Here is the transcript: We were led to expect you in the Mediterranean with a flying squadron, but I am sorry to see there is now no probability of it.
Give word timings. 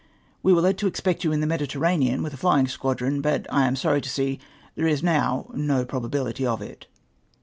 We 0.41 0.51
were 0.51 0.61
led 0.61 0.79
to 0.79 0.87
expect 0.87 1.23
you 1.23 1.31
in 1.31 1.41
the 1.41 1.45
Mediterranean 1.45 2.23
with 2.23 2.33
a 2.33 2.37
flying 2.37 2.67
squadron, 2.67 3.21
but 3.21 3.45
I 3.53 3.67
am 3.67 3.75
sorry 3.75 4.01
to 4.01 4.09
see 4.09 4.39
there 4.73 4.87
is 4.87 5.03
now 5.03 5.45
no 5.53 5.85
probability 5.85 6.43
of 6.43 6.59
it. 6.59 6.87